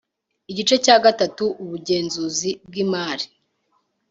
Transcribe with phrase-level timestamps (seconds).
[0.51, 3.25] Igice cya gatatu Ubugenzuzi bw imari